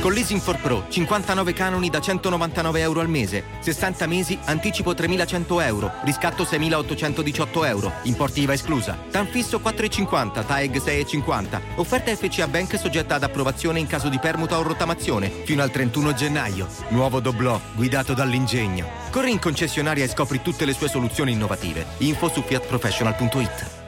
[0.00, 5.62] Con Leasing for Pro, 59 canoni da 199 euro al mese, 60 mesi, anticipo 3.100
[5.66, 8.96] euro, riscatto 6.818 euro, importi IVA esclusa.
[9.10, 11.60] TAN fisso 4,50, TAEG 6,50.
[11.76, 16.14] Offerta FCA Bank soggetta ad approvazione in caso di permuta o rottamazione, fino al 31
[16.14, 16.66] gennaio.
[16.88, 18.86] Nuovo Doblò, guidato dall'ingegno.
[19.10, 21.84] Corri in concessionaria e scopri tutte le sue soluzioni innovative.
[21.98, 23.79] Info su fiatprofessional.it.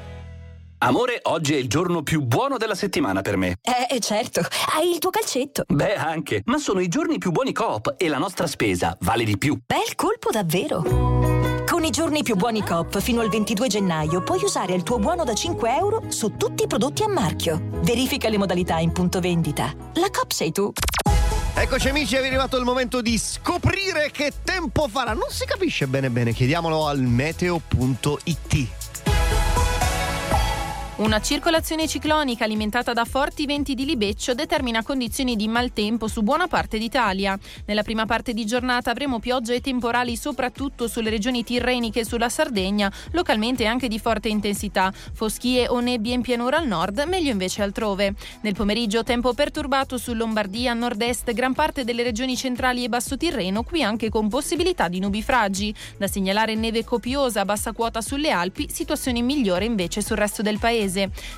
[0.84, 3.58] Amore, oggi è il giorno più buono della settimana per me.
[3.62, 4.40] Eh, certo,
[4.74, 5.62] hai il tuo calcetto.
[5.68, 9.38] Beh, anche, ma sono i giorni più buoni Coop e la nostra spesa vale di
[9.38, 9.56] più.
[9.64, 10.82] Bel colpo davvero.
[11.70, 15.22] Con i giorni più buoni Coop fino al 22 gennaio puoi usare il tuo buono
[15.22, 17.62] da 5 euro su tutti i prodotti a marchio.
[17.84, 19.72] Verifica le modalità in punto vendita.
[19.94, 20.72] La Coop sei tu.
[21.54, 25.12] Eccoci amici, è arrivato il momento di scoprire che tempo farà.
[25.12, 28.81] Non si capisce bene bene, chiediamolo al meteo.it.
[31.02, 36.46] Una circolazione ciclonica alimentata da forti venti di libeccio determina condizioni di maltempo su buona
[36.46, 37.36] parte d'Italia.
[37.66, 42.28] Nella prima parte di giornata avremo piogge e temporali soprattutto sulle regioni tirreniche e sulla
[42.28, 44.92] Sardegna, localmente anche di forte intensità.
[44.92, 48.14] Foschie o nebbie in pianura al nord, meglio invece altrove.
[48.42, 53.64] Nel pomeriggio tempo perturbato su Lombardia, nord-est, gran parte delle regioni centrali e basso Tirreno,
[53.64, 55.74] qui anche con possibilità di nubifragi.
[55.98, 60.60] Da segnalare neve copiosa a bassa quota sulle Alpi, situazione migliore invece sul resto del
[60.60, 60.90] paese.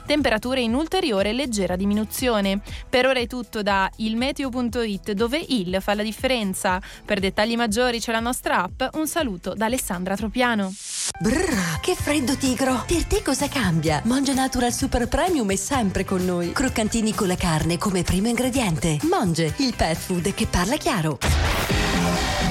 [0.06, 2.60] Temperature in ulteriore leggera diminuzione.
[2.88, 6.80] Per ora è tutto da ilmeteo.it dove il fa la differenza.
[7.04, 8.82] Per dettagli maggiori c'è la nostra app.
[8.94, 10.72] Un saluto da Alessandra Tropiano.
[11.20, 12.84] Brrr, che freddo tigro!
[12.86, 14.00] Per te cosa cambia?
[14.04, 16.52] Mongia Natural Super Premium è sempre con noi.
[16.52, 18.98] Croccantini con la carne come primo ingrediente.
[19.02, 21.18] Monge, il pet food che parla chiaro.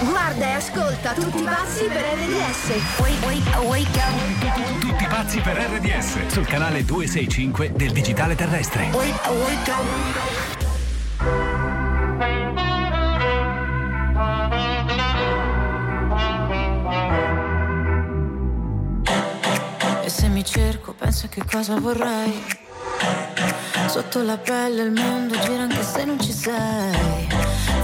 [0.04, 3.00] Guarda e ascolta tutti i passi per RDS.
[3.00, 4.80] Wake, wake, wake up.
[4.80, 8.90] Tutti pazzi per RDS sul canale 265 del digitale terrestre.
[8.92, 9.86] Wake, wake up.
[20.04, 22.44] E se mi cerco, penso che cosa vorrei.
[23.88, 27.23] Sotto la pelle il mondo gira anche se non ci sei.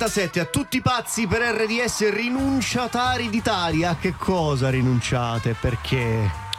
[0.00, 3.90] 8.47 a tutti i pazzi per RDS rinunciatari d'Italia.
[3.90, 5.54] A che cosa rinunciate?
[5.60, 6.49] Perché?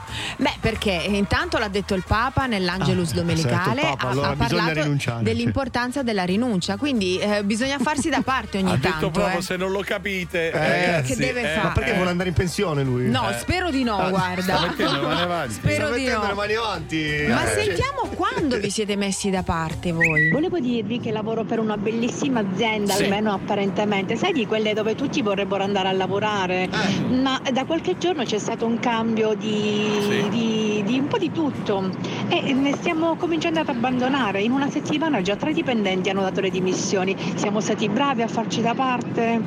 [0.61, 4.95] Perché intanto l'ha detto il Papa nell'Angelus Ah, domenicale, il Papa, ha- allora ha, parlato
[5.21, 8.87] dell'importanza della rinuncia, quindi eh, bisogna farsi da parte ogni ha tanto.
[9.07, 9.41] detto proprio eh.
[9.41, 11.63] se non lo capite, Eh, ragazzi, che deve eh, fare?
[11.67, 11.95] Ma perché eh.
[11.95, 13.09] vuole andare in pensione lui?
[13.09, 13.37] No, Eh.
[13.39, 14.41] spero di no, Ah, guarda.
[14.57, 15.53] sta mettendo le mani avanti.
[15.61, 16.27] Spero Sta di mettendo no.
[16.29, 17.25] le mani avanti.
[17.27, 17.63] Ma Eh.
[17.63, 20.29] sentiamo quando vi siete messi da parte voi.
[20.29, 23.03] Volevo dirvi che lavoro per una bellissima azienda, Sì.
[23.03, 26.69] almeno apparentemente, sai di quelle dove tutti vorrebbero andare a lavorare,
[27.09, 30.29] ma da qualche giorno c'è stato un cambio di, Sì.
[30.29, 30.49] di-
[30.83, 31.89] di un po' di tutto
[32.29, 34.41] e ne stiamo cominciando ad abbandonare.
[34.41, 37.15] In una settimana già tre dipendenti hanno dato le dimissioni.
[37.35, 39.39] Siamo stati bravi a farci da parte?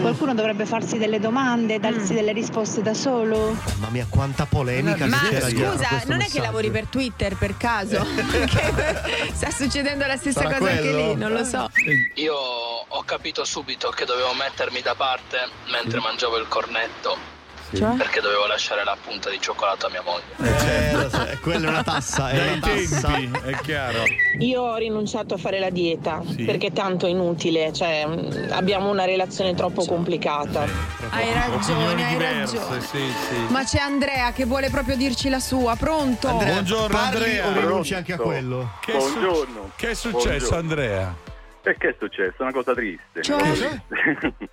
[0.00, 3.56] Qualcuno dovrebbe farsi delle domande, darsi delle risposte da solo?
[3.74, 8.04] Mamma mia, quanta polemica Ma c'era scusa, non è che lavori per Twitter per caso?
[9.32, 11.12] Sta succedendo la stessa Sarà cosa anche quello?
[11.12, 11.70] lì, non lo so.
[12.14, 15.38] Io ho capito subito che dovevo mettermi da parte
[15.70, 17.33] mentre mangiavo il cornetto.
[17.72, 17.96] Cioè?
[17.96, 20.22] Perché dovevo lasciare la punta di cioccolato a mia moglie.
[20.38, 23.16] Eh, so, eh, quella è una tassa, è una tassa.
[23.44, 24.02] è chiaro.
[24.38, 26.44] Io ho rinunciato a fare la dieta Sì.
[26.44, 30.66] perché tanto è inutile, cioè mh, abbiamo una relazione troppo complicata.
[31.10, 32.80] Hai ragione, hai diverse, ragione.
[32.80, 33.52] sì, sì.
[33.52, 36.28] Ma c'è Andrea che vuole proprio dirci la sua, pronto?
[36.28, 37.46] Andrea, Buongiorno, parli Andrea.
[37.48, 38.72] o rinunci anche a quello?
[38.80, 39.70] Che è su- Buongiorno.
[39.76, 40.56] Che è successo, Buongiorno.
[40.58, 41.14] Andrea?
[41.66, 42.42] E che è successo?
[42.42, 43.22] Una cosa triste.
[43.22, 43.36] Cioè?
[43.36, 44.46] Una cosa triste.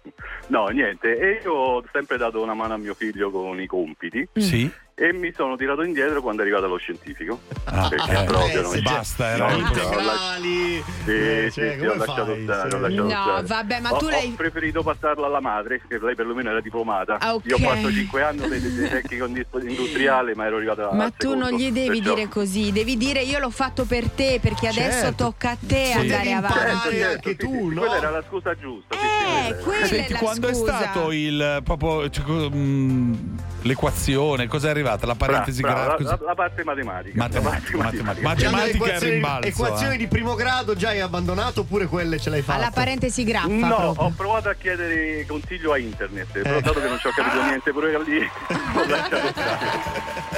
[0.47, 1.17] no, niente.
[1.17, 4.71] E io ho sempre dato una mano a mio figlio con i compiti Sì?
[5.01, 7.39] E mi sono tirato indietro quando è arrivato allo scientifico.
[7.63, 9.95] Ah, perché eh, proprio eh, non basta, no, era ho impossibile.
[9.95, 10.83] lasciato- Integrali.
[11.03, 13.45] Sì, Eh, sì, cioè, sì, ho lasciato stare, ho lasciato No, stare.
[13.47, 17.17] vabbè, ma Ho- tu l'hai- Ho preferito passarla alla madre, che lei perlomeno era diplomata.
[17.19, 17.45] Ah, ok.
[17.47, 21.53] Io ho fatto 5 anni di, tecnico industriale, ma ero arrivato a Ma tu non
[21.53, 25.23] gli devi dire così, devi dire io l'ho fatto per te perché adesso Certo.
[25.23, 25.97] tocca a te Sì.
[25.97, 26.57] andare avanti.
[26.59, 27.79] imparare anche tu, no?
[27.81, 28.93] Quella era la scusa giusta.
[28.95, 30.77] Eh, sì, quella Senti, è la quando scusa.
[30.79, 34.47] è stato il proprio cioè, mh, l'equazione?
[34.47, 35.05] Cos'è arrivata?
[35.05, 36.09] La parentesi brava, grafica?
[36.09, 37.13] la, la parte matematica.
[37.17, 38.27] Matematica, la parte matematica.
[38.27, 39.47] Matematica e equazioni, rimbalzo.
[39.47, 39.97] equazioni eh.
[39.97, 42.59] di primo grado già hai abbandonato oppure quelle ce l'hai fatte?
[42.59, 44.03] Alla parentesi graffa No, proprio.
[44.05, 47.71] ho provato a chiedere consiglio a internet, però dato che non ci ho capito niente
[47.71, 48.19] pure lì,
[48.75, 49.89] ho lasciato stare.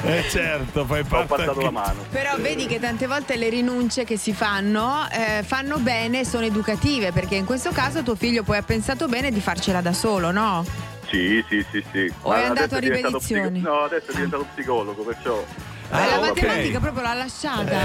[0.06, 2.06] Eh certo, fai Ho parte passato anche- la mano.
[2.10, 7.12] Però vedi che tante volte le rinunce che si fanno eh, fanno bene, sono educative,
[7.12, 10.66] perché in questo caso tuo figlio poi ha pensato bene di farcela da solo, no?
[11.14, 12.12] Sì, sì, sì, sì.
[12.24, 13.52] O è Ma andato adesso a diventato ripetizioni?
[13.60, 15.46] psico- No, adesso è diventato psicologo, perciò...
[15.92, 17.78] Ma la matematica proprio l'ha lasciata.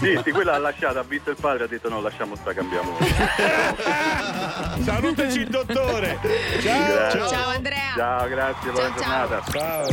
[0.00, 2.98] Sì, sì, quella l'ha lasciata, ha visto il padre, ha detto no, lasciamo sta, cambiamo.
[4.84, 6.18] Salutaci il dottore.
[6.60, 6.92] Ciao.
[6.92, 7.28] Grazie.
[7.28, 7.94] Ciao Andrea.
[7.96, 9.28] Ciao, grazie, buona Ciao, ciao.
[9.28, 9.50] giornata.
[9.50, 9.88] Ciao.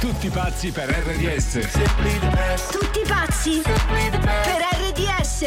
[0.00, 1.68] Tutti pazzi per RDS.
[2.72, 5.46] Tutti pazzi per RDS.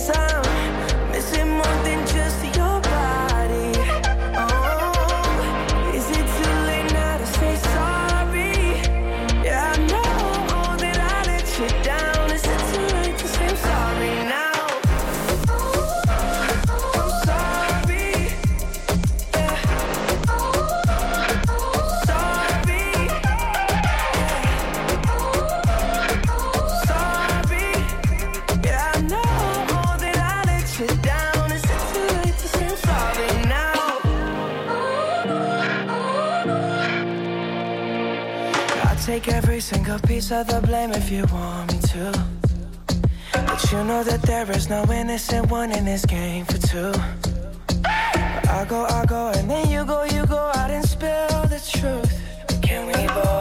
[0.00, 0.49] pensar
[39.70, 42.04] single piece of the blame if you want me to.
[43.32, 46.92] But you know that there is no innocent one in this game for two.
[48.58, 52.10] I go, I go, and then you go, you go out and spill the truth.
[52.62, 53.39] Can we both?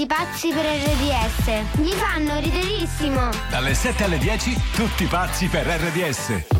[0.00, 1.78] Tutti pazzi per RDS.
[1.78, 3.28] Gli fanno riderissimo.
[3.50, 6.59] Dalle 7 alle 10, tutti pazzi per RDS.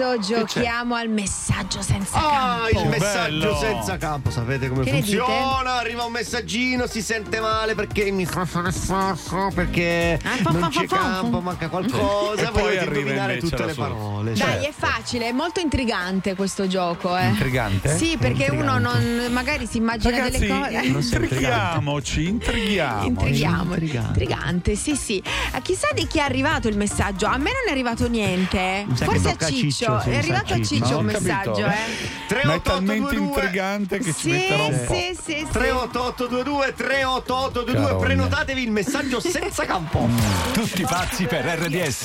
[0.00, 2.80] Adesso giochiamo al messaggio senza Ah, campo.
[2.82, 5.74] il messaggio senza campo, sapete come Che funziona?
[5.74, 10.68] Arriva un messaggino, si sente male perché mi fa fare schifo, perché fa, non fa,
[10.68, 11.02] c'è fa, fa.
[11.02, 14.32] campo, manca qualcosa, E poi volete arriva indovinare invece tutte le parole.
[14.32, 14.58] Dai, cioè.
[14.68, 17.16] è facile, è molto intrigante questo gioco.
[17.16, 17.26] Eh.
[17.26, 17.96] Intrigante?
[17.96, 20.84] Sì, perché uno non, magari si immagina Ragazzi, delle cose.
[20.86, 23.06] intrighiamoci, intrighiamoci.
[23.06, 25.18] Intrighiamo, intrigante, sì, sì.
[25.54, 27.26] Eh, Chissà di chi è arrivato il messaggio.
[27.26, 28.86] A me non è arrivato niente.
[28.94, 29.60] Forse a Ciccio.
[29.60, 30.98] Ciccio, È arrivato a Ciccio.
[30.98, 31.10] Un ho
[31.50, 32.44] messaggio, eh.
[32.44, 34.94] Ma è talmente intrigante che ci Sì, metterò un po'.
[34.94, 35.46] sì, sì, sì.
[35.52, 38.04] 38822 38822 Carogne.
[38.06, 40.08] prenotatevi il messaggio senza campo.
[40.52, 42.04] Tutti pazzi per RDS.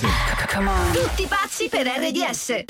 [0.93, 2.63] Tutti pazzi per RDS.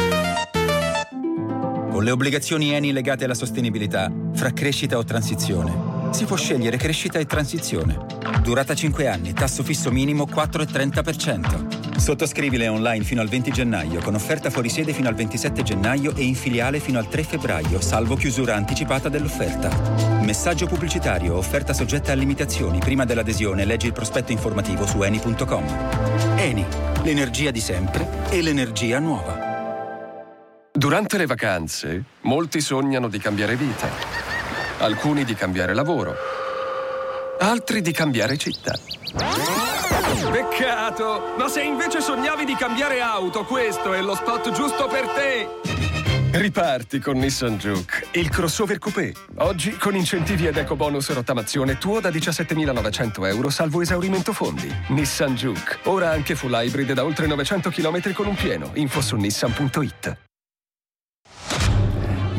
[1.91, 7.19] Con le obbligazioni Eni legate alla sostenibilità, fra crescita o transizione, si può scegliere crescita
[7.19, 7.97] e transizione.
[8.41, 11.84] Durata 5 anni, tasso fisso minimo 4,30%.
[11.97, 16.23] Sottoscrivile online fino al 20 gennaio, con offerta fuori sede fino al 27 gennaio e
[16.23, 19.69] in filiale fino al 3 febbraio, salvo chiusura anticipata dell'offerta.
[20.21, 22.79] Messaggio pubblicitario, offerta soggetta a limitazioni.
[22.79, 25.65] Prima dell'adesione leggi il prospetto informativo su eni.com.
[26.35, 26.65] Eni,
[27.03, 29.53] l'energia di sempre e l'energia nuova.
[30.71, 33.87] Durante le vacanze, molti sognano di cambiare vita.
[34.79, 36.13] Alcuni di cambiare lavoro.
[37.39, 39.74] Altri di cambiare città.
[40.31, 41.33] Peccato!
[41.37, 45.47] Ma se invece sognavi di cambiare auto, questo è lo spot giusto per te!
[46.37, 49.13] Riparti con Nissan Juke, il crossover coupé.
[49.37, 54.69] Oggi con incentivi ed eco bonus rottamazione tuo da 17.900 euro salvo esaurimento fondi.
[54.89, 58.71] Nissan Juke, ora anche full hybrid da oltre 900 km con un pieno.
[58.73, 60.24] Info su nissan.it.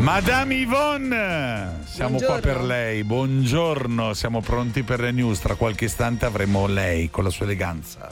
[0.06, 3.02] Madame Yvonne, siamo qua per lei.
[3.02, 5.40] Buongiorno, siamo pronti per le news.
[5.40, 8.08] Tra qualche istante avremo lei con la sua eleganza.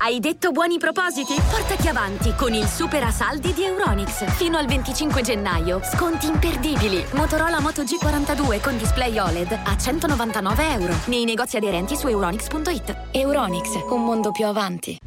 [0.00, 1.34] Hai detto buoni propositi?
[1.48, 4.24] Portati avanti con il super a saldi di Euronix.
[4.34, 5.80] Fino al 25 gennaio.
[5.84, 7.04] Sconti imperdibili.
[7.12, 10.94] Motorola Moto G42 con display OLED a 199 euro.
[11.04, 13.10] Nei negozi aderenti su euronix.it.
[13.12, 14.98] Euronix, un mondo più avanti.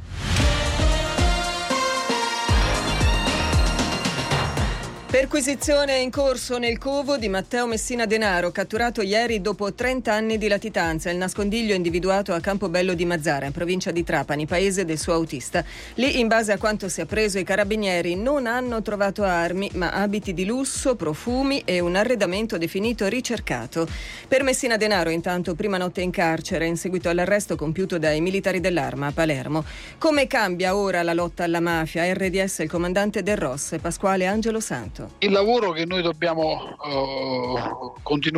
[5.12, 10.48] Perquisizione in corso nel covo di Matteo Messina Denaro, catturato ieri dopo 30 anni di
[10.48, 11.10] latitanza.
[11.10, 15.66] Il nascondiglio individuato a Campobello di Mazzara, in provincia di Trapani, paese del suo autista.
[15.96, 19.94] Lì, in base a quanto si è preso, i carabinieri non hanno trovato armi, ma
[19.94, 23.88] abiti di lusso, profumi e un arredamento definito ricercato.
[24.28, 29.08] Per Messina Denaro, intanto, prima notte in carcere, in seguito all'arresto compiuto dai militari dell'arma
[29.08, 29.66] a Palermo.
[29.98, 32.14] Come cambia ora la lotta alla mafia?
[32.14, 34.99] RDS, il comandante del ROS, Pasquale Angelo Santo.
[35.20, 38.38] Il lavoro che noi dobbiamo eh, continuare